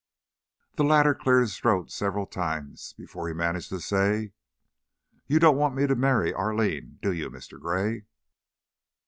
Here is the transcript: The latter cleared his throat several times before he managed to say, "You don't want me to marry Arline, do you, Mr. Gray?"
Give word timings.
The 0.77 0.83
latter 0.83 1.13
cleared 1.13 1.41
his 1.41 1.59
throat 1.59 1.91
several 1.91 2.25
times 2.25 2.95
before 2.97 3.27
he 3.27 3.35
managed 3.35 3.69
to 3.69 3.79
say, 3.79 4.33
"You 5.27 5.37
don't 5.37 5.57
want 5.57 5.75
me 5.75 5.85
to 5.85 5.93
marry 5.95 6.33
Arline, 6.33 6.97
do 7.03 7.13
you, 7.13 7.29
Mr. 7.29 7.59
Gray?" 7.59 8.07